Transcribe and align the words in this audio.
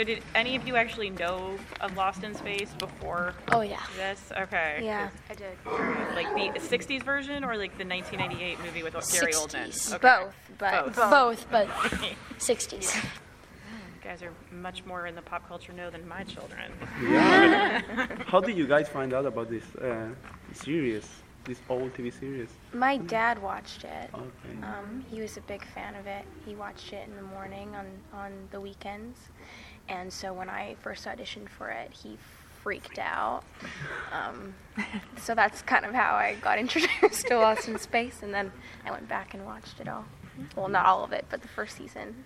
So 0.00 0.04
did 0.04 0.22
any 0.34 0.56
of 0.56 0.66
you 0.66 0.76
actually 0.76 1.10
know 1.10 1.58
of 1.82 1.94
Lost 1.94 2.24
in 2.24 2.34
Space 2.34 2.72
before 2.78 3.34
Oh 3.52 3.60
yeah. 3.60 3.82
this? 3.98 4.32
Okay. 4.34 4.80
Yeah. 4.82 5.10
I 5.28 5.34
did. 5.34 5.58
Like 6.14 6.54
the 6.54 6.58
60s 6.58 7.02
version 7.02 7.44
or 7.44 7.58
like 7.58 7.76
the 7.76 7.84
1998 7.84 8.60
movie 8.64 8.82
with 8.82 8.94
Gary 9.12 9.34
Oldman? 9.34 9.68
60s. 9.68 9.94
Okay. 9.96 10.08
Both, 10.08 10.34
but 10.56 10.94
Both. 10.94 11.10
Both, 11.10 11.46
but 11.50 11.68
60s. 12.38 12.94
You 12.94 13.00
guys 14.02 14.22
are 14.22 14.32
much 14.50 14.86
more 14.86 15.06
in 15.06 15.14
the 15.14 15.20
pop 15.20 15.46
culture 15.46 15.74
know 15.74 15.90
than 15.90 16.08
my 16.08 16.24
children. 16.24 16.72
Yeah. 17.02 17.82
How 18.26 18.40
did 18.40 18.56
you 18.56 18.66
guys 18.66 18.88
find 18.88 19.12
out 19.12 19.26
about 19.26 19.50
this 19.50 19.64
uh, 19.74 20.08
series, 20.54 21.06
this 21.44 21.60
old 21.68 21.92
TV 21.92 22.10
series? 22.18 22.48
my 22.72 22.96
dad 22.96 23.42
watched 23.42 23.84
it. 23.84 24.08
Okay. 24.14 24.62
Um, 24.62 25.04
he 25.10 25.20
was 25.20 25.36
a 25.36 25.42
big 25.42 25.62
fan 25.74 25.94
of 25.94 26.06
it. 26.06 26.24
He 26.46 26.54
watched 26.54 26.94
it 26.94 27.06
in 27.06 27.16
the 27.16 27.22
morning 27.34 27.74
on, 27.76 27.84
on 28.14 28.32
the 28.50 28.62
weekends. 28.62 29.18
And 29.90 30.12
so 30.12 30.32
when 30.32 30.48
I 30.48 30.76
first 30.80 31.04
auditioned 31.04 31.48
for 31.48 31.68
it, 31.68 31.90
he 31.92 32.16
freaked 32.62 32.98
out. 32.98 33.42
Um, 34.12 34.54
so 35.20 35.34
that's 35.34 35.62
kind 35.62 35.84
of 35.84 35.92
how 35.94 36.14
I 36.14 36.36
got 36.40 36.58
introduced 36.64 37.26
to 37.26 37.38
Lost 37.38 37.68
in 37.68 37.78
Space. 37.78 38.22
And 38.22 38.32
then 38.32 38.52
I 38.86 38.90
went 38.90 39.08
back 39.08 39.34
and 39.34 39.44
watched 39.44 39.80
it 39.80 39.88
all. 39.88 40.04
Well, 40.56 40.68
not 40.68 40.86
all 40.86 41.04
of 41.04 41.12
it, 41.12 41.24
but 41.30 41.42
the 41.42 41.48
first 41.48 41.76
season. 41.76 42.24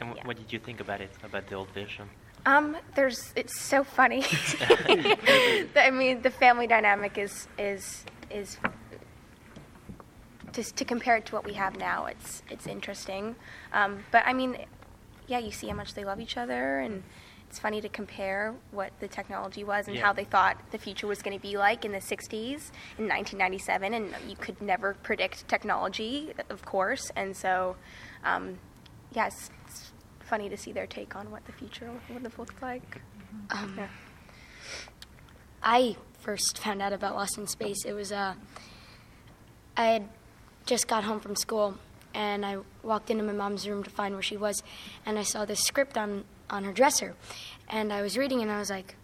And 0.00 0.10
wh- 0.10 0.16
Yeah. 0.16 0.26
what 0.26 0.36
did 0.36 0.52
you 0.52 0.58
think 0.58 0.80
about 0.80 1.00
it, 1.00 1.10
about 1.22 1.46
the 1.46 1.54
old 1.54 1.70
version? 1.70 2.08
Um, 2.46 2.76
there's 2.94 3.32
it's 3.36 3.58
so 3.58 3.82
funny. 3.84 4.22
I 5.76 5.90
mean, 5.90 6.20
the 6.20 6.30
family 6.30 6.66
dynamic 6.66 7.16
is 7.16 7.48
is 7.58 8.04
is 8.30 8.58
just 10.52 10.76
to 10.76 10.84
compare 10.84 11.16
it 11.16 11.26
to 11.26 11.34
what 11.34 11.44
we 11.46 11.54
have 11.54 11.78
now. 11.78 12.04
It's 12.06 12.42
it's 12.50 12.66
interesting, 12.66 13.34
um, 13.72 14.04
but 14.10 14.24
I 14.26 14.32
mean, 14.34 14.58
yeah, 15.26 15.38
you 15.38 15.50
see 15.50 15.68
how 15.68 15.74
much 15.74 15.94
they 15.94 16.04
love 16.04 16.20
each 16.20 16.36
other, 16.36 16.78
and 16.80 17.02
it's 17.48 17.58
funny 17.58 17.80
to 17.80 17.88
compare 17.88 18.54
what 18.72 18.92
the 19.00 19.08
technology 19.08 19.62
was 19.64 19.86
and 19.86 19.96
Yeah. 19.96 20.02
how 20.04 20.12
they 20.12 20.24
thought 20.24 20.56
the 20.70 20.78
future 20.78 21.06
was 21.06 21.22
going 21.22 21.36
to 21.36 21.42
be 21.42 21.56
like 21.56 21.84
in 21.84 21.92
the 21.92 22.00
'60s 22.00 22.70
in 22.98 23.06
1997, 23.08 23.94
and 23.94 24.14
you 24.28 24.36
could 24.36 24.60
never 24.60 24.94
predict 25.02 25.46
technology, 25.48 26.32
of 26.50 26.64
course, 26.64 27.10
and 27.16 27.36
so. 27.36 27.76
Um, 28.24 28.58
yes, 29.12 29.50
it's 29.66 29.92
funny 30.20 30.48
to 30.48 30.56
see 30.56 30.72
their 30.72 30.86
take 30.86 31.14
on 31.14 31.30
what 31.30 31.44
the 31.44 31.52
future 31.52 31.90
would 32.10 32.22
have 32.22 32.38
looked 32.38 32.60
like. 32.62 33.00
Um, 33.50 33.74
Yeah. 33.76 33.88
I 35.62 35.96
first 36.20 36.58
found 36.58 36.82
out 36.82 36.92
about 36.92 37.14
Lost 37.14 37.38
in 37.38 37.46
Space. 37.46 37.84
It 37.86 37.92
was 37.92 38.12
uh, 38.12 38.34
I 39.76 39.84
had 39.84 40.08
just 40.66 40.88
got 40.88 41.04
home 41.04 41.20
from 41.20 41.36
school, 41.36 41.76
and 42.14 42.46
I 42.46 42.58
walked 42.82 43.10
into 43.10 43.24
my 43.24 43.32
mom's 43.32 43.68
room 43.68 43.82
to 43.82 43.90
find 43.90 44.14
where 44.14 44.22
she 44.22 44.36
was, 44.36 44.62
and 45.04 45.18
I 45.18 45.22
saw 45.22 45.44
this 45.44 45.60
script 45.60 45.98
on 45.98 46.24
on 46.48 46.64
her 46.64 46.72
dresser, 46.72 47.14
and 47.68 47.92
I 47.92 48.02
was 48.02 48.16
reading, 48.16 48.40
and 48.40 48.50
I 48.50 48.58
was 48.58 48.70
like, 48.70 48.96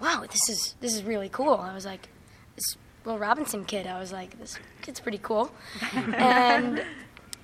"Wow, 0.00 0.24
this 0.30 0.48
is 0.48 0.74
this 0.80 0.94
is 0.94 1.04
really 1.04 1.28
cool." 1.28 1.54
I 1.54 1.72
was 1.72 1.86
like, 1.86 2.08
"This 2.56 2.76
Will 3.04 3.18
Robinson 3.18 3.64
kid." 3.64 3.86
I 3.86 3.98
was 3.98 4.12
like, 4.12 4.38
"This 4.38 4.58
kid's 4.82 5.00
pretty 5.00 5.18
cool," 5.18 5.52
and 5.94 6.84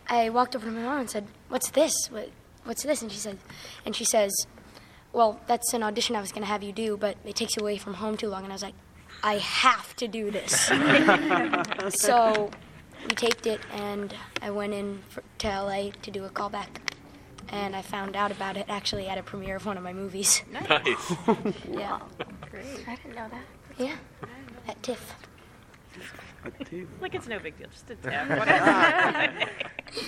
I 0.09 0.31
walked 0.31 0.57
over 0.57 0.67
to 0.67 0.73
my 0.73 0.83
mom 0.83 1.01
and 1.01 1.11
said, 1.11 1.27
"What's 1.49 1.71
this? 1.71 1.95
What, 2.11 2.31
what's 2.65 2.83
this?" 2.83 3.03
And 3.03 3.11
she 3.11 3.19
said, 3.19 3.39
and 3.87 3.95
she 3.95 4.05
says, 4.05 4.33
"Well, 5.13 5.41
that's 5.47 5.73
an 5.73 5.83
audition 5.83 6.17
I 6.17 6.21
was 6.21 6.33
going 6.33 6.43
to 6.43 6.49
have 6.49 6.63
you 6.63 6.73
do, 6.73 6.97
but 6.97 7.17
it 7.25 7.37
takes 7.37 7.57
you 7.57 7.63
away 7.63 7.79
from 7.79 7.95
home 7.95 8.17
too 8.17 8.29
long." 8.29 8.43
And 8.43 8.53
I 8.53 8.57
was 8.57 8.63
like, 8.63 8.75
"I 9.23 9.39
have 9.39 9.95
to 9.97 10.09
do 10.09 10.31
this." 10.31 10.53
so 12.01 12.51
we 13.05 13.15
taped 13.15 13.47
it, 13.47 13.61
and 13.73 14.15
I 14.43 14.51
went 14.51 14.73
in 14.75 15.01
for, 15.09 15.23
to 15.39 15.49
LA 15.49 15.91
to 16.03 16.11
do 16.11 16.25
a 16.25 16.29
callback, 16.31 16.69
and 17.49 17.75
I 17.77 17.83
found 17.83 18.17
out 18.17 18.31
about 18.31 18.57
it 18.57 18.67
actually 18.69 19.07
at 19.09 19.19
a 19.19 19.23
premiere 19.23 19.57
of 19.57 19.67
one 19.67 19.77
of 19.77 19.83
my 19.83 19.93
movies. 19.93 20.43
Nice. 20.53 21.13
Yeah, 21.71 22.01
Great. 22.51 22.89
I 22.89 22.97
didn't 22.97 23.17
know 23.17 23.29
that. 23.31 23.45
yeah, 23.79 23.95
at 24.69 24.83
TIFF. 24.83 25.15
A 26.45 26.65
tip. 26.65 26.89
Like 27.01 27.15
it's 27.15 27.27
no 27.27 27.39
big 27.39 27.57
deal, 27.59 27.69
just 27.71 27.89
a 27.91 27.95
tip. 28.03 28.13
whatever. 28.39 29.47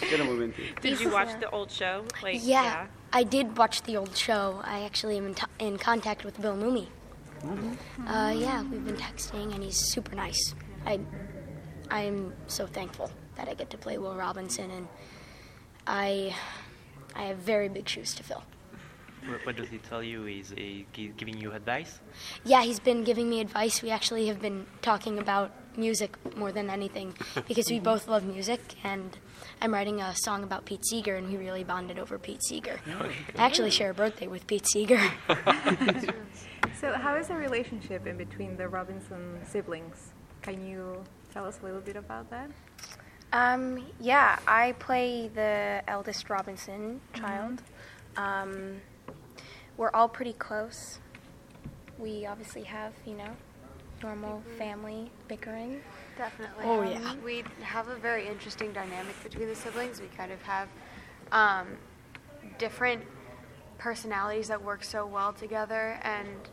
Get 0.01 0.21
a 0.21 0.25
move 0.25 0.43
into. 0.43 0.63
Did 0.83 1.01
you 1.01 1.11
watch 1.11 1.39
the 1.41 1.49
old 1.51 1.71
show? 1.71 2.05
Like 2.23 2.41
Yeah, 2.43 2.87
I 3.13 3.23
did 3.23 3.57
watch 3.57 3.83
the 3.83 3.97
old 3.97 4.15
show. 4.17 4.61
I 4.65 4.83
actually 4.85 5.17
am 5.17 5.27
in, 5.29 5.35
t- 5.35 5.47
in 5.59 5.79
contact 5.79 6.25
with 6.25 6.41
Bill 6.43 6.55
Mumy. 6.57 6.89
Uh, 8.07 8.35
yeah, 8.37 8.63
we've 8.65 8.85
been 8.85 8.97
texting, 8.97 9.55
and 9.55 9.63
he's 9.63 9.77
super 9.79 10.15
nice. 10.15 10.55
I, 10.85 10.99
I'm 11.91 12.33
so 12.47 12.67
thankful 12.67 13.11
that 13.37 13.49
I 13.49 13.55
get 13.55 13.71
to 13.71 13.79
play 13.79 13.99
Will 13.99 14.15
Robinson, 14.15 14.71
and 14.71 14.89
I, 15.87 16.35
I 17.15 17.25
have 17.25 17.39
very 17.39 17.69
big 17.69 17.89
shoes 17.89 18.15
to 18.15 18.23
fill. 18.23 18.43
what, 19.29 19.45
what 19.47 19.57
does 19.57 19.69
he 19.69 19.79
tell 19.79 20.03
you? 20.03 20.27
Is 20.27 20.51
he 20.51 20.87
giving 20.93 21.39
you 21.39 21.53
advice? 21.53 22.01
Yeah, 22.45 22.63
he's 22.63 22.81
been 22.81 23.05
giving 23.05 23.29
me 23.29 23.41
advice. 23.41 23.83
We 23.83 23.91
actually 23.91 24.27
have 24.27 24.41
been 24.41 24.67
talking 24.83 25.19
about 25.19 25.53
music 25.77 26.17
more 26.37 26.53
than 26.53 26.71
anything 26.71 27.15
because 27.49 27.69
we 27.71 27.79
both 27.79 28.09
love 28.09 28.25
music, 28.25 28.61
and 28.83 29.17
I'm 29.61 29.73
writing 29.73 30.01
a 30.01 30.15
song 30.17 30.43
about 30.43 30.65
Pete 30.65 30.85
Seeger, 30.87 31.17
and 31.17 31.29
we 31.31 31.37
really 31.37 31.65
bonded 31.65 31.99
over 31.99 32.19
Pete 32.19 32.43
Seeger. 32.43 32.81
Oh, 32.89 33.11
I 33.37 33.43
actually 33.47 33.71
share 33.71 33.91
a 33.91 33.95
birthday 33.95 34.27
with 34.27 34.47
Pete 34.47 34.67
Seeger. 34.67 35.01
So, 36.81 36.93
how 36.93 37.15
is 37.17 37.29
the 37.29 37.35
relationship 37.37 38.07
in 38.07 38.19
between 38.19 38.59
the 38.59 38.69
Robinson 38.69 39.41
siblings? 39.47 40.13
Can 40.43 40.63
you 40.69 41.03
tell 41.37 41.45
us 41.45 41.59
a 41.61 41.67
little 41.67 41.83
bit 41.83 41.97
about 41.97 42.31
that? 42.31 42.51
Um, 43.35 43.85
yeah, 44.01 44.39
I 44.49 44.73
play 44.79 45.29
the 45.35 45.83
eldest 45.87 46.31
Robinson 46.31 46.99
child. 47.13 47.61
Um, 48.17 48.81
we're 49.77 49.91
all 49.91 50.09
pretty 50.09 50.33
close. 50.33 50.99
We 51.99 52.25
obviously 52.25 52.63
have, 52.63 52.95
you 53.05 53.17
know, 53.17 53.37
normal 54.03 54.43
family 54.57 55.11
bickering. 55.29 55.83
Definitely. 56.17 56.65
Oh, 56.65 56.81
Um, 56.81 56.91
yeah. 56.91 57.15
We 57.23 57.45
have 57.61 57.89
a 57.89 57.97
very 57.97 58.27
interesting 58.27 58.73
dynamic 58.73 59.23
between 59.23 59.49
the 59.49 59.55
siblings. 59.55 60.01
We 60.01 60.07
kind 60.17 60.33
of 60.33 60.41
have 60.41 60.69
um, 61.33 61.67
different 62.57 63.03
personalities 63.77 64.49
that 64.49 64.63
work 64.63 64.83
so 64.83 65.05
well 65.05 65.35
together. 65.35 66.01
And 66.03 66.49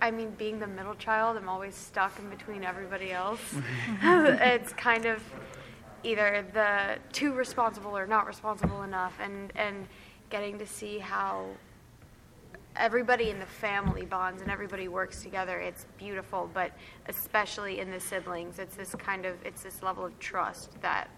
I 0.00 0.10
mean, 0.10 0.30
being 0.38 0.58
the 0.58 0.66
middle 0.66 0.94
child, 0.94 1.36
I'm 1.36 1.48
always 1.48 1.74
stuck 1.74 2.18
in 2.18 2.28
between 2.30 2.64
everybody 2.64 3.12
else. 3.12 3.40
it's 4.02 4.72
kind 4.72 5.06
of 5.06 5.22
either 6.02 6.46
the 6.52 6.98
too 7.12 7.34
responsible 7.34 7.96
or 7.96 8.06
not 8.06 8.26
responsible 8.26 8.82
enough, 8.82 9.14
and 9.20 9.52
and 9.56 9.86
getting 10.30 10.58
to 10.58 10.66
see 10.66 10.98
how 10.98 11.46
everybody 12.76 13.30
in 13.30 13.38
the 13.38 13.46
family 13.46 14.04
bonds 14.04 14.40
and 14.40 14.50
everybody 14.50 14.86
works 14.86 15.22
together 15.22 15.58
it's 15.58 15.86
beautiful 15.98 16.48
but 16.54 16.70
especially 17.08 17.80
in 17.80 17.90
the 17.90 17.98
siblings 17.98 18.58
it's 18.58 18.76
this 18.76 18.94
kind 18.96 19.26
of 19.26 19.34
it's 19.44 19.62
this 19.64 19.82
level 19.82 20.04
of 20.04 20.16
trust 20.20 20.80
that 20.80 21.08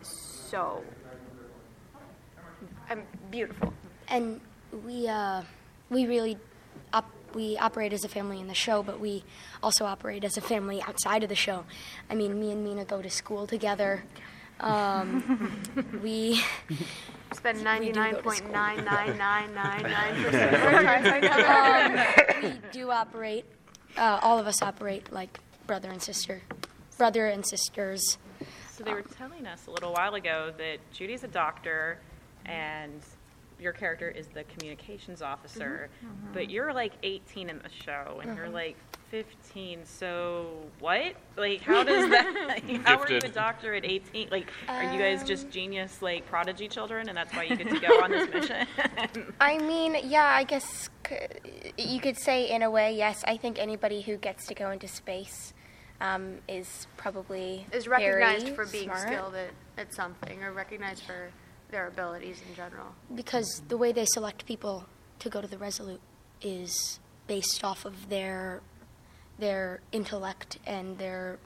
is 0.00 0.08
so 0.08 0.82
um, 2.88 3.02
beautiful 3.30 3.72
and 4.08 4.40
we 4.84 5.06
uh, 5.06 5.42
we 5.90 6.06
really 6.06 6.38
op- 6.92 7.10
we 7.34 7.56
operate 7.58 7.92
as 7.92 8.04
a 8.04 8.08
family 8.08 8.40
in 8.40 8.48
the 8.48 8.54
show, 8.54 8.82
but 8.82 9.00
we 9.00 9.24
also 9.62 9.84
operate 9.84 10.24
as 10.24 10.36
a 10.36 10.40
family 10.40 10.82
outside 10.82 11.22
of 11.22 11.28
the 11.28 11.34
show. 11.34 11.64
I 12.08 12.14
mean, 12.14 12.38
me 12.38 12.52
and 12.52 12.64
Mina 12.64 12.84
go 12.84 13.02
to 13.02 13.10
school 13.10 13.46
together. 13.46 14.04
Um, 14.60 15.62
we 16.02 16.42
spend 17.32 17.58
We 17.80 17.92
do 17.92 18.00
go 18.00 18.20
to 18.20 18.42
99.99999% 18.42 20.54
of 20.54 20.62
our 20.62 20.82
time 20.82 21.22
together 21.22 22.06
we 22.42 22.52
do 22.72 22.90
operate. 22.90 23.44
Uh, 23.96 24.18
all 24.22 24.38
of 24.38 24.46
us 24.46 24.62
operate 24.62 25.12
like 25.12 25.40
brother 25.66 25.90
and 25.90 26.02
sister, 26.02 26.42
brother 26.98 27.26
and 27.26 27.46
sisters. 27.46 28.18
So 28.72 28.84
they 28.84 28.92
were 28.92 29.02
telling 29.02 29.46
us 29.46 29.66
a 29.66 29.70
little 29.70 29.92
while 29.92 30.14
ago 30.14 30.52
that 30.58 30.78
Judy's 30.92 31.24
a 31.24 31.28
doctor 31.28 31.98
and 32.44 33.02
your 33.60 33.72
character 33.72 34.08
is 34.08 34.26
the 34.28 34.44
communications 34.44 35.22
officer, 35.22 35.90
mm-hmm. 35.98 36.12
Mm-hmm. 36.12 36.34
but 36.34 36.50
you're 36.50 36.72
like 36.72 36.92
18 37.02 37.50
in 37.50 37.58
the 37.58 37.68
show 37.84 38.20
and 38.22 38.36
you're 38.36 38.46
mm-hmm. 38.46 38.54
like 38.54 38.76
15. 39.10 39.84
So 39.84 40.50
what? 40.78 41.14
Like, 41.36 41.60
how 41.60 41.82
does 41.82 42.08
that? 42.10 42.44
Like, 42.48 42.84
how 42.84 42.98
are 42.98 43.10
you 43.10 43.18
a 43.18 43.28
doctor 43.28 43.74
at 43.74 43.84
18? 43.84 44.28
Like, 44.30 44.48
are 44.68 44.92
you 44.92 44.98
guys 44.98 45.24
just 45.24 45.46
um, 45.46 45.50
genius 45.50 46.00
like 46.00 46.26
prodigy 46.26 46.68
children, 46.68 47.08
and 47.08 47.16
that's 47.16 47.34
why 47.34 47.44
you 47.44 47.56
get 47.56 47.68
to 47.68 47.80
go 47.88 48.02
on 48.02 48.10
this 48.10 48.32
mission? 48.32 48.66
I 49.40 49.58
mean, 49.58 49.96
yeah, 50.04 50.24
I 50.24 50.44
guess 50.44 50.88
c- 51.06 51.16
you 51.76 52.00
could 52.00 52.18
say 52.18 52.48
in 52.50 52.62
a 52.62 52.70
way, 52.70 52.96
yes. 52.96 53.24
I 53.26 53.36
think 53.36 53.58
anybody 53.58 54.00
who 54.00 54.16
gets 54.16 54.46
to 54.46 54.54
go 54.54 54.70
into 54.70 54.88
space 54.88 55.52
um, 56.00 56.36
is 56.48 56.86
probably 56.96 57.66
is 57.72 57.88
recognized 57.88 58.44
very 58.44 58.56
for 58.56 58.66
being 58.66 58.84
smart. 58.84 59.08
skilled 59.08 59.34
at, 59.34 59.50
at 59.76 59.94
something 59.94 60.42
or 60.42 60.52
recognized 60.52 61.02
for 61.02 61.30
their 61.70 61.86
abilities 61.86 62.42
in 62.48 62.54
general. 62.54 62.86
Because 63.14 63.62
the 63.68 63.76
way 63.76 63.92
they 63.92 64.04
select 64.04 64.46
people 64.46 64.86
to 65.20 65.28
go 65.28 65.40
to 65.40 65.46
the 65.46 65.58
Resolute 65.58 66.00
is 66.42 66.98
based 67.26 67.62
off 67.64 67.84
of 67.84 68.08
their 68.08 68.60
their 69.38 69.80
intellect 69.90 70.58
and 70.66 70.98
their 70.98 71.38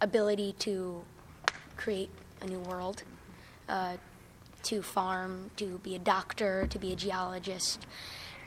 ability 0.00 0.54
to 0.58 1.02
create 1.76 2.08
a 2.40 2.46
new 2.46 2.60
world, 2.60 3.02
uh, 3.68 3.96
to 4.62 4.80
farm, 4.80 5.50
to 5.56 5.78
be 5.82 5.94
a 5.94 5.98
doctor, 5.98 6.66
to 6.68 6.78
be 6.78 6.92
a 6.92 6.96
geologist, 6.96 7.86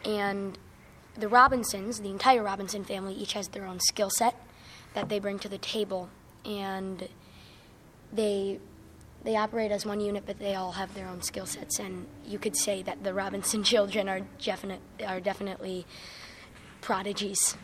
and 0.04 0.57
the 1.16 1.27
Robinsons, 1.27 2.00
the 2.00 2.10
entire 2.10 2.42
Robinson 2.42 2.83
family, 2.83 3.13
each 3.13 3.33
has 3.33 3.50
their 3.50 3.66
own 3.66 3.80
skill 3.80 4.10
set 4.10 4.36
that 4.94 5.10
they 5.10 5.19
bring 5.19 5.38
to 5.39 5.50
the 5.50 5.57
table, 5.57 6.10
and 6.45 7.07
they 8.12 8.60
they 9.24 9.36
operate 9.36 9.71
as 9.71 9.86
one 9.86 10.00
unit, 10.00 10.24
but 10.25 10.39
they 10.39 10.56
all 10.56 10.71
have 10.74 10.94
their 10.94 11.07
own 11.07 11.21
skill 11.21 11.45
sets. 11.45 11.80
And 11.80 12.07
you 12.25 12.39
could 12.39 12.56
say 12.56 12.81
that 12.83 13.04
the 13.04 13.13
Robinson 13.13 13.63
children 13.71 14.07
are 14.10 14.21
definite 14.42 14.81
are 15.06 15.19
definitely 15.19 15.86
prodigies. 16.81 17.56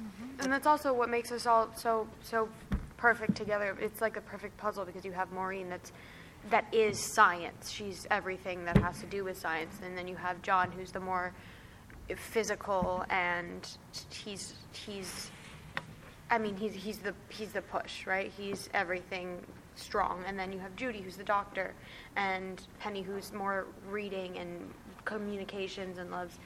Mm-hmm. 0.00 0.40
And 0.42 0.52
that's 0.52 0.66
also 0.66 0.92
what 0.92 1.08
makes 1.08 1.32
us 1.32 1.46
all 1.46 1.70
so 1.76 2.08
so 2.22 2.48
perfect 2.96 3.34
together. 3.34 3.76
It's 3.80 4.00
like 4.00 4.16
a 4.16 4.20
perfect 4.20 4.56
puzzle 4.56 4.84
because 4.84 5.04
you 5.04 5.12
have 5.12 5.32
Maureen 5.32 5.68
that's 5.68 5.92
that 6.50 6.72
is 6.72 6.98
science. 6.98 7.70
She's 7.70 8.06
everything 8.10 8.64
that 8.66 8.76
has 8.78 9.00
to 9.00 9.06
do 9.06 9.24
with 9.24 9.38
science, 9.38 9.80
and 9.84 9.98
then 9.98 10.06
you 10.06 10.16
have 10.16 10.40
John 10.42 10.70
who's 10.70 10.92
the 10.92 11.00
more 11.00 11.32
physical 12.14 13.04
and 13.10 13.68
he's 14.10 14.54
he's 14.72 15.30
I 16.30 16.38
mean 16.38 16.56
he's 16.56 16.74
he's 16.74 16.98
the 16.98 17.14
he's 17.28 17.52
the 17.52 17.62
push, 17.62 18.06
right? 18.06 18.32
He's 18.36 18.68
everything 18.74 19.40
strong. 19.76 20.24
And 20.26 20.38
then 20.38 20.52
you 20.52 20.58
have 20.58 20.74
Judy 20.76 21.00
who's 21.00 21.16
the 21.16 21.24
doctor 21.24 21.74
and 22.16 22.60
Penny 22.80 23.02
who's 23.02 23.32
more 23.32 23.66
reading 23.88 24.38
and 24.38 24.72
communications 25.04 25.98
and 25.98 26.10
loves 26.10 26.38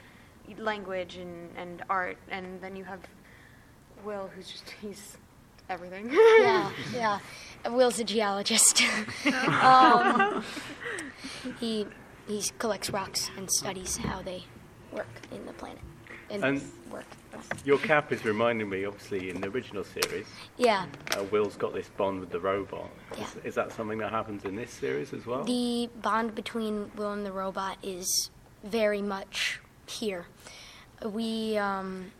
language 0.57 1.15
and, 1.15 1.49
and 1.55 1.83
art 1.89 2.17
and 2.29 2.61
then 2.61 2.75
you 2.75 2.83
have 2.83 2.99
Will 4.03 4.29
who's 4.35 4.49
just 4.51 4.69
he's 4.81 5.17
everything. 5.69 6.11
yeah, 6.11 6.71
yeah. 6.93 7.19
Will's 7.69 7.99
a 7.99 8.03
geologist. 8.03 8.83
um, 9.61 10.43
he 11.59 11.87
he 12.27 12.43
collects 12.59 12.89
rocks 12.89 13.31
and 13.37 13.49
studies 13.51 13.97
how 13.97 14.21
they 14.21 14.43
work 14.91 15.07
in 15.31 15.45
the 15.45 15.53
planet 15.53 15.79
and, 16.29 16.43
And- 16.43 16.71
work. 16.91 17.05
Your 17.63 17.77
cap 17.77 18.11
is 18.11 18.25
reminding 18.25 18.69
me, 18.69 18.83
obviously, 18.85 19.29
in 19.29 19.39
the 19.39 19.47
original 19.47 19.83
series, 19.85 20.27
Yeah, 20.57 20.85
uh, 21.17 21.23
Will's 21.31 21.55
got 21.55 21.73
this 21.73 21.87
bond 21.89 22.19
with 22.19 22.29
the 22.29 22.39
robot. 22.39 22.89
Is, 23.13 23.17
Yeah. 23.19 23.25
is 23.45 23.55
that 23.55 23.71
something 23.71 23.97
that 23.99 24.11
happens 24.11 24.43
in 24.43 24.55
this 24.55 24.71
series 24.71 25.13
as 25.13 25.25
well? 25.25 25.43
the 25.45 25.89
bond 26.01 26.35
between 26.35 26.91
Will 26.95 27.13
and 27.13 27.25
the 27.25 27.31
robot 27.31 27.77
is 27.81 28.29
very 28.63 29.01
much 29.01 29.59
here. 29.87 30.25
We, 31.05 31.57
um, 31.57 32.11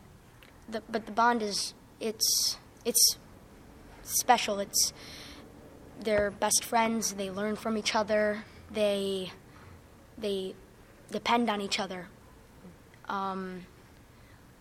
the, 0.68 0.82
but 0.90 1.06
the 1.06 1.12
bond 1.12 1.42
is 1.42 1.74
it's 2.00 2.56
it's 2.84 3.16
special. 4.02 4.58
It's 4.58 4.92
they're 6.00 6.30
best 6.30 6.64
friends. 6.64 7.12
They 7.12 7.30
learn 7.30 7.54
from 7.56 7.76
each 7.78 7.94
other. 7.94 8.44
They 8.70 9.30
they 10.18 10.54
depend 11.10 11.48
on 11.50 11.60
each 11.60 11.78
other. 11.78 12.08
Um, 13.08 13.66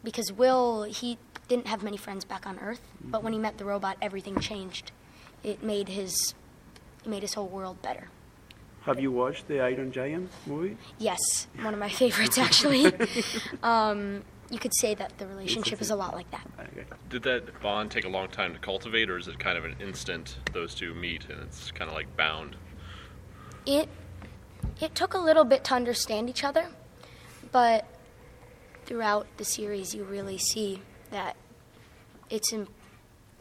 because 0.03 0.31
Will 0.31 0.83
he 0.83 1.17
didn't 1.47 1.67
have 1.67 1.83
many 1.83 1.97
friends 1.97 2.25
back 2.25 2.47
on 2.47 2.59
Earth, 2.59 2.81
but 3.03 3.23
when 3.23 3.33
he 3.33 3.39
met 3.39 3.57
the 3.57 3.65
robot, 3.65 3.97
everything 4.01 4.39
changed. 4.39 4.91
It 5.43 5.63
made 5.63 5.89
his 5.89 6.33
it 7.03 7.09
made 7.09 7.21
his 7.23 7.33
whole 7.33 7.47
world 7.47 7.81
better. 7.81 8.07
Have 8.81 8.99
you 8.99 9.11
watched 9.11 9.47
the 9.47 9.59
Iron 9.59 9.91
Giant 9.91 10.31
movie? 10.47 10.77
Yes, 10.97 11.47
one 11.61 11.73
of 11.73 11.79
my 11.79 11.89
favorites 12.01 12.37
actually. 12.37 12.91
um, 13.63 14.23
you 14.49 14.59
could 14.59 14.73
say 14.75 14.93
that 14.95 15.17
the 15.17 15.27
relationship 15.27 15.81
is 15.81 15.91
a 15.91 15.95
lot 15.95 16.13
like 16.13 16.29
that. 16.31 16.45
Okay. 16.59 16.85
Did 17.09 17.23
that 17.23 17.61
bond 17.61 17.89
take 17.91 18.05
a 18.05 18.09
long 18.09 18.27
time 18.27 18.53
to 18.53 18.59
cultivate, 18.59 19.09
or 19.09 19.17
is 19.17 19.27
it 19.27 19.39
kind 19.39 19.57
of 19.57 19.65
an 19.65 19.75
instant 19.79 20.37
those 20.51 20.75
two 20.75 20.93
meet 20.93 21.29
and 21.29 21.41
it's 21.41 21.71
kind 21.71 21.89
of 21.89 21.95
like 21.95 22.15
bound? 22.17 22.55
It 23.65 23.87
it 24.79 24.95
took 24.95 25.13
a 25.13 25.19
little 25.19 25.43
bit 25.43 25.63
to 25.65 25.73
understand 25.73 26.29
each 26.29 26.43
other, 26.43 26.67
but 27.51 27.85
throughout 28.91 29.25
the 29.37 29.45
series, 29.45 29.95
you 29.95 30.03
really 30.03 30.37
see 30.37 30.81
that 31.11 31.37
it's 32.29 32.51
in, 32.51 32.67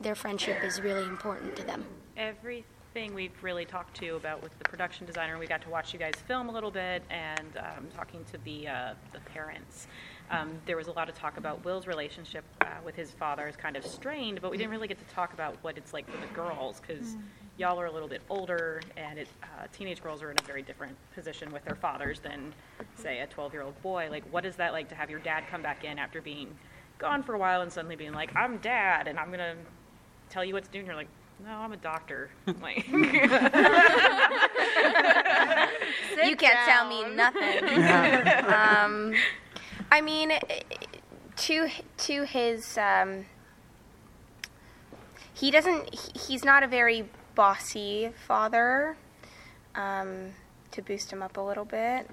their 0.01 0.15
friendship 0.15 0.63
is 0.63 0.81
really 0.81 1.03
important 1.03 1.57
to 1.57 1.65
them. 1.65 1.85
Everything 2.17 3.13
we've 3.15 3.43
really 3.43 3.65
talked 3.65 3.97
to 3.97 4.15
about 4.15 4.41
with 4.45 4.57
the 4.61 4.65
production 4.65 5.07
designer, 5.07 5.41
we 5.41 5.49
got 5.49 5.61
to 5.61 5.69
watch 5.69 5.93
you 5.93 5.99
guys 5.99 6.15
film 6.29 6.49
a 6.51 6.53
little 6.53 6.71
bit 6.71 7.03
and 7.11 7.57
um, 7.57 7.89
talking 7.97 8.25
to 8.31 8.39
the, 8.45 8.69
uh, 8.69 8.95
the 9.13 9.19
parents. 9.19 9.89
Um, 10.31 10.53
there 10.65 10.77
was 10.77 10.87
a 10.87 10.93
lot 10.93 11.09
of 11.09 11.15
talk 11.15 11.39
about 11.39 11.65
Will's 11.65 11.87
relationship 11.87 12.45
uh, 12.61 12.67
with 12.85 12.95
his 12.95 13.11
father 13.11 13.49
is 13.49 13.57
kind 13.57 13.77
of 13.77 13.85
strained, 13.85 14.41
but 14.41 14.51
we 14.51 14.57
didn't 14.57 14.71
really 14.71 14.87
get 14.89 14.99
to 14.99 15.15
talk 15.15 15.33
about 15.33 15.57
what 15.63 15.77
it's 15.77 15.93
like 15.93 16.09
for 16.09 16.19
the 16.25 16.33
girls 16.33 16.81
because 16.81 17.17
y'all 17.59 17.81
are 17.81 17.87
a 17.87 17.93
little 17.93 18.09
bit 18.09 18.23
older 18.31 18.81
and 18.97 19.19
it, 19.19 19.29
uh, 19.43 19.67
teenage 19.73 20.01
girls 20.03 20.23
are 20.23 20.31
in 20.31 20.37
a 20.39 20.43
very 20.47 20.63
different 20.63 20.97
position 21.15 21.53
with 21.53 21.65
their 21.65 21.75
fathers 21.75 22.21
than, 22.21 22.55
say, 22.95 23.21
a 23.21 23.27
12 23.27 23.53
year 23.53 23.63
old 23.63 23.81
boy. 23.83 24.09
Like, 24.11 24.25
what 24.33 24.45
is 24.47 24.57
that 24.57 24.73
like 24.73 24.89
to 24.89 24.95
have 24.95 25.11
your 25.11 25.19
dad 25.21 25.45
come 25.51 25.63
back 25.63 25.85
in 25.85 25.99
after 25.99 26.23
being 26.23 26.49
gone 26.99 27.23
for 27.23 27.35
a 27.35 27.39
while 27.39 27.63
and 27.63 27.73
suddenly 27.73 27.97
being 27.97 28.13
like, 28.13 28.35
I'm 28.37 28.59
dad 28.59 29.09
and 29.09 29.19
I'm 29.19 29.29
going 29.29 29.39
to 29.41 29.57
tell 30.29 30.45
you 30.45 30.55
what 30.55 30.65
to 30.65 30.71
do? 30.71 30.79
And 30.79 30.87
you're 30.87 30.97
like, 30.97 31.09
no, 31.45 31.51
I'm 31.51 31.73
a 31.73 31.77
doctor. 31.77 32.31
like, 32.63 32.87
you 32.89 33.01
can't 36.37 36.59
tell 36.67 36.89
me 36.89 37.15
nothing. 37.15 37.65
um, 38.55 39.15
I 39.91 40.01
mean, 40.01 40.33
to 41.37 41.69
to 41.99 42.23
his, 42.25 42.79
um, 42.79 43.27
he 45.35 45.51
doesn't. 45.51 45.95
He's 46.17 46.45
not 46.45 46.63
a 46.63 46.69
very 46.69 47.09
bossy 47.35 48.11
father. 48.27 48.97
Um, 49.75 50.33
to 50.73 50.83
boost 50.83 51.13
him 51.13 51.23
up 51.23 51.37
a 51.37 51.41
little 51.41 51.65
bit. 51.65 52.09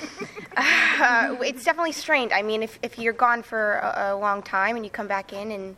uh, 0.56 1.36
it's 1.40 1.64
definitely 1.64 1.92
strained. 1.92 2.32
I 2.32 2.42
mean, 2.42 2.62
if, 2.62 2.78
if 2.82 2.98
you're 2.98 3.12
gone 3.12 3.42
for 3.42 3.74
a, 3.74 4.12
a 4.12 4.16
long 4.16 4.42
time 4.42 4.76
and 4.76 4.84
you 4.84 4.90
come 4.90 5.06
back 5.08 5.32
in 5.32 5.50
and 5.50 5.76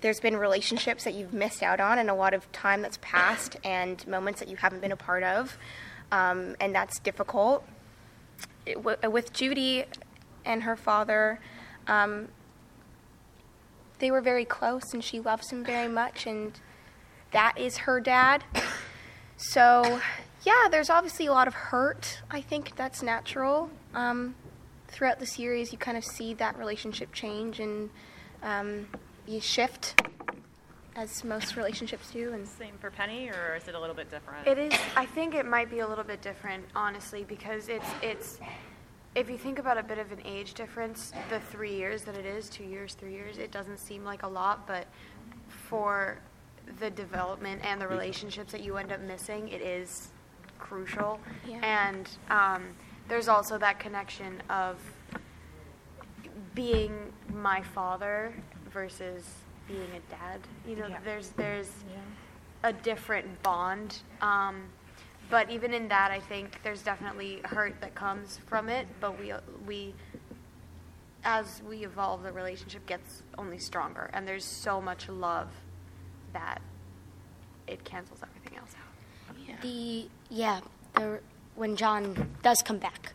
there's 0.00 0.20
been 0.20 0.36
relationships 0.36 1.04
that 1.04 1.14
you've 1.14 1.32
missed 1.32 1.62
out 1.62 1.80
on 1.80 1.98
and 1.98 2.10
a 2.10 2.14
lot 2.14 2.34
of 2.34 2.50
time 2.52 2.82
that's 2.82 2.98
passed 3.00 3.56
and 3.64 4.06
moments 4.06 4.40
that 4.40 4.48
you 4.48 4.56
haven't 4.56 4.80
been 4.80 4.92
a 4.92 4.96
part 4.96 5.22
of 5.22 5.56
um, 6.12 6.54
and 6.60 6.74
that's 6.74 6.98
difficult 6.98 7.64
It- 8.66 8.74
wi- 8.74 9.08
with 9.08 9.32
judy 9.32 9.86
and 10.44 10.62
her 10.62 10.76
father 10.76 11.40
um, 11.86 12.28
they 13.98 14.10
were 14.10 14.20
very 14.20 14.44
close 14.44 14.92
and 14.92 15.02
she 15.02 15.20
loves 15.20 15.50
him 15.50 15.64
very 15.64 15.88
much 15.88 16.26
and 16.26 16.60
that 17.32 17.56
is 17.58 17.78
her 17.78 18.00
dad 18.00 18.44
so 19.36 20.00
yeah 20.44 20.68
there's 20.70 20.90
obviously 20.90 21.26
a 21.26 21.32
lot 21.32 21.48
of 21.48 21.54
hurt 21.54 22.22
i 22.30 22.40
think 22.40 22.74
that's 22.76 23.02
natural 23.02 23.70
um, 23.94 24.34
throughout 24.88 25.18
the 25.18 25.26
series 25.26 25.72
you 25.72 25.78
kind 25.78 25.96
of 25.96 26.04
see 26.04 26.34
that 26.34 26.56
relationship 26.58 27.12
change 27.12 27.60
and 27.60 27.90
um, 28.42 28.86
you 29.26 29.40
shift 29.40 30.00
as 30.98 31.22
most 31.22 31.56
relationships 31.56 32.10
do 32.10 32.32
and 32.32 32.46
same 32.46 32.76
for 32.80 32.90
Penny, 32.90 33.30
or 33.30 33.54
is 33.56 33.68
it 33.68 33.74
a 33.76 33.80
little 33.80 33.94
bit 33.94 34.10
different? 34.10 34.46
It 34.46 34.58
is. 34.58 34.78
I 34.96 35.06
think 35.06 35.34
it 35.34 35.46
might 35.46 35.70
be 35.70 35.78
a 35.78 35.86
little 35.86 36.02
bit 36.04 36.20
different, 36.20 36.64
honestly, 36.74 37.24
because 37.24 37.68
it's 37.68 37.86
it's. 38.02 38.40
If 39.14 39.28
you 39.30 39.38
think 39.38 39.58
about 39.58 39.78
a 39.78 39.82
bit 39.82 39.98
of 39.98 40.12
an 40.12 40.20
age 40.24 40.54
difference, 40.54 41.12
the 41.30 41.40
three 41.40 41.74
years 41.74 42.02
that 42.02 42.16
it 42.16 42.26
is, 42.26 42.48
two 42.48 42.64
years, 42.64 42.94
three 42.94 43.12
years, 43.12 43.38
it 43.38 43.50
doesn't 43.50 43.78
seem 43.78 44.04
like 44.04 44.22
a 44.22 44.28
lot, 44.28 44.66
but 44.66 44.86
for 45.48 46.18
the 46.78 46.90
development 46.90 47.60
and 47.64 47.80
the 47.80 47.88
relationships 47.88 48.52
that 48.52 48.62
you 48.62 48.76
end 48.76 48.92
up 48.92 49.00
missing, 49.00 49.48
it 49.48 49.60
is 49.62 50.08
crucial. 50.58 51.18
Yeah. 51.46 51.58
And 51.62 52.08
um, 52.30 52.64
there's 53.08 53.28
also 53.28 53.58
that 53.58 53.80
connection 53.80 54.42
of 54.50 54.76
being 56.54 56.92
my 57.34 57.62
father 57.62 58.32
versus 58.72 59.24
being 59.66 59.80
a 59.96 60.10
dad. 60.10 60.40
You 60.66 60.76
know, 60.76 60.86
Yeah. 60.88 60.98
there's 61.04 61.30
there's 61.30 61.70
a 62.62 62.72
different 62.72 63.42
bond. 63.42 64.00
Um, 64.20 64.64
but 65.30 65.50
even 65.50 65.74
in 65.74 65.88
that, 65.88 66.10
I 66.10 66.20
think 66.20 66.58
there's 66.62 66.82
definitely 66.82 67.40
hurt 67.44 67.80
that 67.80 67.94
comes 67.94 68.38
from 68.46 68.68
it. 68.68 68.86
But 69.00 69.18
we 69.18 69.32
we 69.66 69.94
as 71.24 71.60
we 71.68 71.84
evolve, 71.84 72.22
the 72.22 72.32
relationship 72.32 72.86
gets 72.86 73.22
only 73.36 73.58
stronger, 73.58 74.10
and 74.12 74.26
there's 74.26 74.44
so 74.44 74.80
much 74.80 75.08
love 75.08 75.48
that 76.32 76.60
it 77.66 77.84
cancels 77.84 78.20
everything 78.22 78.58
else 78.58 78.74
out. 78.74 79.62
The 79.62 80.08
yeah, 80.30 80.60
the, 80.94 81.20
when 81.56 81.76
John 81.76 82.30
does 82.42 82.62
come 82.62 82.78
back, 82.78 83.12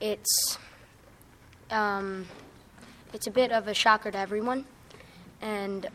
it's 0.00 0.58
um, 1.70 2.26
it's 3.12 3.26
a 3.26 3.30
bit 3.30 3.52
of 3.52 3.68
a 3.68 3.74
shocker 3.74 4.10
to 4.10 4.18
everyone, 4.18 4.64
and 5.40 5.88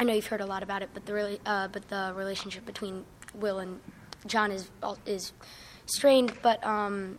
I 0.00 0.04
know 0.04 0.12
you've 0.12 0.26
heard 0.26 0.40
a 0.40 0.46
lot 0.46 0.62
about 0.62 0.82
it, 0.82 0.90
but 0.94 1.06
the 1.06 1.12
really, 1.12 1.40
uh, 1.46 1.68
but 1.68 1.88
the 1.88 2.12
relationship 2.16 2.66
between 2.66 3.04
Will 3.34 3.58
and 3.58 3.80
John 4.26 4.50
is 4.50 4.70
is 5.06 5.32
strained, 5.86 6.32
but 6.42 6.64
um, 6.64 7.18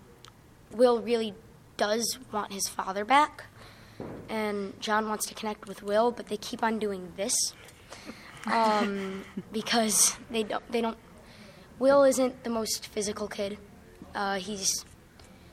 Will 0.72 1.02
really 1.02 1.34
does 1.78 2.20
want 2.32 2.52
his 2.52 2.68
father 2.68 3.06
back, 3.06 3.46
and 4.28 4.80
John 4.80 5.08
wants 5.08 5.26
to 5.28 5.34
connect 5.34 5.68
with 5.68 5.82
Will, 5.82 6.12
but 6.12 6.28
they 6.28 6.38
keep 6.38 6.64
on 6.64 6.80
doing 6.80 7.14
this 7.16 7.54
um, 8.46 9.24
because 9.52 10.18
they 10.30 10.44
don't 10.44 10.72
they 10.72 10.82
don't. 10.82 10.98
Will 11.80 12.04
isn't 12.04 12.44
the 12.44 12.50
most 12.50 12.88
physical 12.88 13.28
kid. 13.28 13.58
Uh, 14.14 14.36
he's 14.36 14.86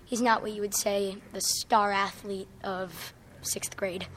he's 0.04 0.20
not 0.20 0.42
what 0.42 0.52
you 0.52 0.60
would 0.60 0.74
say 0.74 1.16
the 1.32 1.40
star 1.40 1.92
athlete 1.92 2.48
of 2.64 3.14
sixth 3.42 3.76
grade. 3.76 4.06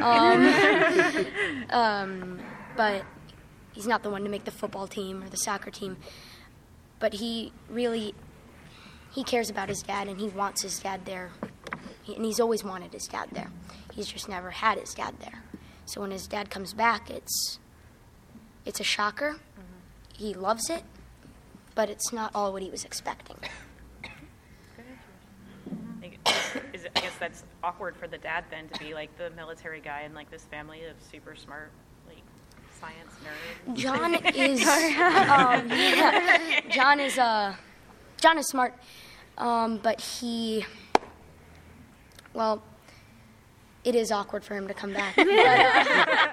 Um, 0.00 0.46
um, 1.70 2.40
but 2.76 3.04
he's 3.72 3.86
not 3.86 4.02
the 4.02 4.10
one 4.10 4.22
to 4.24 4.28
make 4.28 4.44
the 4.44 4.50
football 4.50 4.86
team 4.86 5.22
or 5.22 5.28
the 5.28 5.36
soccer 5.36 5.70
team. 5.70 5.96
But 6.98 7.14
he 7.14 7.52
really 7.68 8.14
he 9.12 9.24
cares 9.24 9.50
about 9.50 9.68
his 9.68 9.82
dad 9.82 10.08
and 10.08 10.20
he 10.20 10.28
wants 10.28 10.62
his 10.62 10.78
dad 10.78 11.04
there. 11.04 11.30
He, 12.02 12.14
and 12.14 12.24
he's 12.24 12.40
always 12.40 12.62
wanted 12.62 12.92
his 12.92 13.06
dad 13.06 13.28
there. 13.32 13.50
He's 13.92 14.06
just 14.06 14.28
never 14.28 14.50
had 14.50 14.78
his 14.78 14.94
dad 14.94 15.14
there. 15.20 15.42
So 15.86 16.00
when 16.00 16.10
his 16.10 16.26
dad 16.26 16.50
comes 16.50 16.72
back, 16.72 17.10
it's 17.10 17.58
it's 18.64 18.80
a 18.80 18.84
shocker. 18.84 19.36
He 20.16 20.34
loves 20.34 20.68
it, 20.68 20.82
but 21.74 21.88
it's 21.88 22.12
not 22.12 22.30
all 22.34 22.52
what 22.52 22.62
he 22.62 22.70
was 22.70 22.84
expecting. 22.84 23.36
Is 26.72 26.84
it, 26.84 26.92
I 26.94 27.00
guess 27.00 27.16
that's 27.18 27.44
awkward 27.62 27.96
for 27.96 28.06
the 28.06 28.18
dad 28.18 28.44
then 28.50 28.68
to 28.68 28.78
be 28.78 28.94
like 28.94 29.16
the 29.16 29.30
military 29.30 29.80
guy 29.80 30.02
in 30.02 30.14
like 30.14 30.30
this 30.30 30.44
family 30.44 30.84
of 30.84 30.96
super 31.10 31.34
smart, 31.34 31.70
science 32.80 33.14
nerds. 33.24 33.76
John 33.76 34.14
is 34.34 34.60
um, 34.62 35.68
yeah, 35.68 36.60
John 36.70 37.00
is 37.00 37.18
uh, 37.18 37.54
John 38.20 38.38
is 38.38 38.48
smart, 38.48 38.74
um, 39.38 39.78
but 39.78 40.00
he 40.00 40.64
well, 42.32 42.62
it 43.82 43.94
is 43.94 44.12
awkward 44.12 44.44
for 44.44 44.54
him 44.54 44.68
to 44.68 44.74
come 44.74 44.92
back. 44.92 45.16
But, 45.16 45.28
uh, 45.28 46.24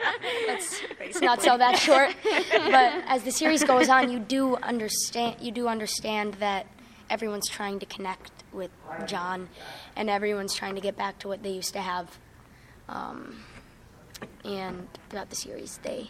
let's, 0.48 0.82
let's 1.00 1.22
not 1.22 1.42
sell 1.42 1.58
that 1.58 1.78
short. 1.78 2.16
But 2.24 3.04
as 3.08 3.24
the 3.24 3.32
series 3.32 3.64
goes 3.64 3.90
on, 3.90 4.12
you 4.12 4.20
do 4.20 4.56
understand 4.58 5.38
you 5.42 5.52
do 5.52 5.68
understand 5.68 6.36
that 6.36 6.68
everyone's 7.10 7.48
trying 7.48 7.80
to 7.80 7.86
connect 7.86 8.32
with 8.52 8.72
John, 9.06 9.50
and 9.96 10.10
everyone's 10.10 10.54
trying 10.54 10.76
to 10.76 10.82
get 10.82 10.98
back 10.98 11.20
to 11.20 11.28
what 11.28 11.44
they 11.44 11.52
used 11.52 11.74
to 11.74 11.82
have. 11.82 12.18
Um, 12.90 13.44
and 14.44 14.88
throughout 15.10 15.30
the 15.30 15.36
series, 15.36 15.80
they 15.84 16.10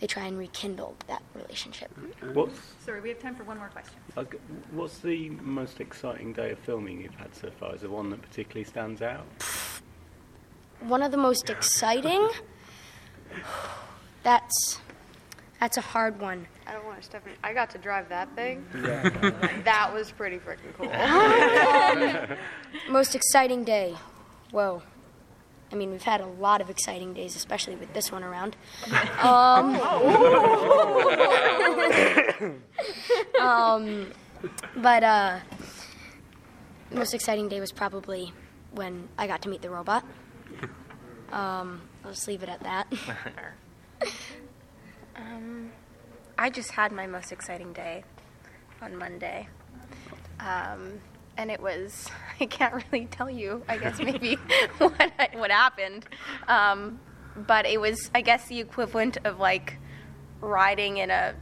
they 0.00 0.06
try 0.06 0.24
and 0.24 0.38
rekindle 0.38 0.96
that 1.06 1.22
relationship. 1.34 1.90
What's, 2.32 2.58
Sorry, 2.84 3.00
we 3.00 3.10
have 3.10 3.20
time 3.20 3.34
for 3.34 3.44
one 3.44 3.58
more 3.58 3.68
question. 3.68 3.94
Uh, 4.16 4.20
okay, 4.20 4.38
what's 4.72 4.98
the 4.98 5.30
most 5.30 5.80
exciting 5.80 6.32
day 6.32 6.50
of 6.50 6.58
filming 6.60 7.00
you've 7.00 7.14
had 7.14 7.34
so 7.34 7.50
far? 7.50 7.74
Is 7.74 7.82
there 7.82 7.90
one 7.90 8.10
that 8.10 8.22
particularly 8.22 8.64
stands 8.64 9.02
out? 9.02 9.26
One 10.80 11.02
of 11.02 11.12
the 11.12 11.18
most 11.18 11.50
exciting. 11.50 12.28
That's 14.22 14.80
that's 15.60 15.76
a 15.76 15.82
hard 15.82 16.18
one. 16.18 16.46
I 16.66 16.72
don't 16.72 16.86
want 16.86 16.98
to 16.98 17.04
step 17.04 17.26
in. 17.26 17.34
I 17.44 17.52
got 17.52 17.68
to 17.70 17.78
drive 17.78 18.08
that 18.08 18.34
thing. 18.34 18.64
Yeah. 18.74 19.10
That 19.64 19.92
was 19.92 20.10
pretty 20.10 20.38
freaking 20.38 20.72
cool. 20.78 20.88
Most 22.90 23.14
exciting 23.14 23.64
day. 23.64 23.94
Whoa. 24.52 24.82
I 25.72 25.76
mean, 25.76 25.90
we've 25.90 26.02
had 26.02 26.20
a 26.20 26.26
lot 26.26 26.60
of 26.60 26.68
exciting 26.68 27.14
days, 27.14 27.36
especially 27.36 27.76
with 27.76 27.92
this 27.94 28.10
one 28.10 28.24
around. 28.24 28.56
Um, 29.20 29.76
um, 33.40 34.12
but 34.76 35.04
uh, 35.04 35.38
the 36.88 36.96
most 36.96 37.12
exciting 37.12 37.48
day 37.48 37.60
was 37.60 37.70
probably 37.70 38.32
when 38.72 39.08
I 39.18 39.26
got 39.26 39.42
to 39.42 39.48
meet 39.50 39.60
the 39.62 39.68
robot. 39.70 40.04
Um, 41.30 41.82
I'll 42.04 42.12
just 42.12 42.26
leave 42.26 42.42
it 42.42 42.48
at 42.48 42.60
that. 42.60 42.86
Um, 45.16 45.70
I 46.38 46.48
just 46.48 46.70
had 46.70 46.92
my 46.92 47.06
most 47.06 47.30
exciting 47.30 47.74
day 47.74 48.04
on 48.80 48.96
Monday. 48.96 49.48
Um, 50.38 51.00
and 51.40 51.50
it 51.50 51.60
was, 51.60 52.06
I 52.40 52.46
can't 52.46 52.74
really 52.92 53.06
tell 53.06 53.30
you, 53.30 53.62
I 53.68 53.78
guess, 53.78 53.98
maybe 53.98 54.34
what, 54.78 54.94
I- 55.18 55.30
what 55.34 55.50
happened. 55.50 56.06
Um, 56.48 57.00
but 57.34 57.64
it 57.66 57.80
was, 57.80 58.10
I 58.14 58.20
guess, 58.20 58.46
the 58.48 58.60
equivalent 58.60 59.16
of 59.24 59.38
like 59.38 59.78
riding 60.40 60.98
in 60.98 61.10
a, 61.10 61.34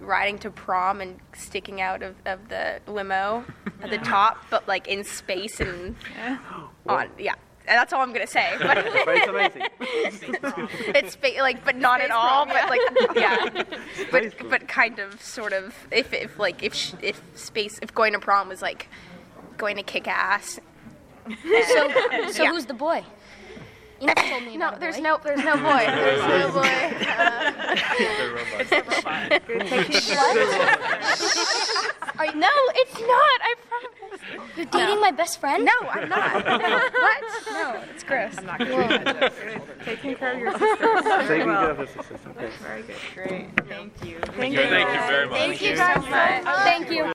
riding 0.00 0.38
to 0.38 0.50
prom 0.50 1.00
and 1.00 1.18
sticking 1.34 1.80
out 1.80 2.02
of, 2.02 2.14
of 2.24 2.48
the 2.48 2.80
limo 2.86 3.44
at 3.82 3.90
the 3.90 3.98
top, 3.98 4.44
but 4.48 4.66
like 4.68 4.86
in 4.88 5.04
space 5.04 5.60
and 5.60 5.96
on, 6.86 7.08
yeah. 7.18 7.34
And 7.66 7.76
that's 7.76 7.92
all 7.92 8.00
I'm 8.00 8.14
gonna 8.14 8.26
say. 8.26 8.54
But 8.60 8.76
But 9.04 9.16
it's 9.16 9.26
amazing. 9.28 9.62
it's 10.94 11.12
spa- 11.12 11.42
like, 11.42 11.62
but 11.66 11.76
not 11.76 12.00
at 12.00 12.10
all. 12.10 12.46
But 12.46 12.70
like, 12.70 12.80
yeah, 13.14 13.44
Space 13.94 14.32
but 14.40 14.48
but 14.48 14.68
kind 14.68 14.98
of, 14.98 15.20
sort 15.20 15.52
of. 15.52 15.74
If 15.90 16.14
if 16.14 16.38
like 16.38 16.62
if 16.62 16.72
sh- 16.74 16.94
if 17.02 17.20
space 17.34 17.78
if 17.82 17.94
going 17.94 18.14
to 18.14 18.20
prom 18.20 18.48
was 18.48 18.62
like 18.62 18.88
going 19.58 19.76
to 19.76 19.82
kick 19.82 20.08
ass. 20.08 20.58
so, 21.28 21.90
so 22.30 22.42
Yeah. 22.42 22.50
who's 22.52 22.64
the 22.66 22.74
boy? 22.74 23.04
You 24.00 24.06
never 24.06 24.20
told 24.28 24.44
me 24.44 24.56
No, 24.56 24.68
about 24.68 24.76
a 24.76 24.80
there's 24.80 24.96
boy. 24.96 25.02
no 25.02 25.18
there's 25.24 25.44
no 25.44 25.56
boy. 25.56 25.84
There's 25.86 26.22
no 26.22 26.52
boy. 26.52 26.68
It's 28.60 28.72
uh, 28.72 28.72
the. 30.32 30.38
Are 32.18 32.26
no, 32.34 32.48
it's 32.74 32.94
not. 32.94 33.38
I 33.42 33.54
promise. 33.68 34.20
You're 34.56 34.66
dating 34.66 35.00
my 35.00 35.10
best 35.10 35.40
friend? 35.40 35.64
No, 35.64 35.88
I'm 35.88 36.08
not. 36.08 36.44
what? 36.44 37.22
No, 37.50 37.80
it's 37.92 38.04
gross. 38.04 38.38
I'm 38.38 38.46
not 38.46 38.58
going 38.58 38.88
to 38.88 38.98
do 38.98 39.04
that. 39.04 39.32
Taking 39.84 40.14
care 40.14 40.32
of 40.34 40.38
your 40.40 40.52
sisters. 40.52 41.28
Taking 41.28 41.46
care 41.46 41.70
of 41.70 41.78
his 41.78 41.90
sister. 41.90 42.18
Very 42.62 42.82
good. 42.82 42.96
Great. 43.14 43.48
Thank 43.68 43.92
you. 44.04 44.18
Thank 44.20 44.36
Thank 44.36 44.52
you 44.54 45.00
very 45.06 45.28
much. 45.28 45.38
Thank 45.38 45.62
you 45.62 45.76
so 45.76 45.82
much. 46.02 46.44
Thank 46.44 46.90
you. 46.90 47.12